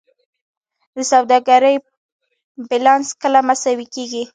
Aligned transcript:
د 0.95 0.97
سوداګرۍ 1.11 1.75
بیلانس 2.69 3.07
کله 3.21 3.39
مساوي 3.49 3.85
کیږي؟ 3.95 4.23